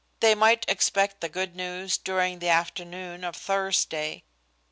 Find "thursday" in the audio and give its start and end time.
3.35-4.23